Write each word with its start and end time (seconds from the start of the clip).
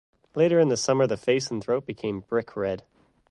Later 0.33 0.59
in 0.59 0.69
the 0.69 0.77
summer, 0.77 1.05
the 1.05 1.15
face 1.15 1.51
and 1.51 1.63
throat 1.63 1.85
become 1.85 2.21
brick-red. 2.21 2.81